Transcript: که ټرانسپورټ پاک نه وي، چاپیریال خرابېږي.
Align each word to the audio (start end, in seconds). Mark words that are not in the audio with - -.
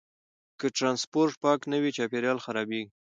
که 0.59 0.67
ټرانسپورټ 0.77 1.31
پاک 1.43 1.59
نه 1.71 1.77
وي، 1.81 1.91
چاپیریال 1.97 2.37
خرابېږي. 2.45 2.89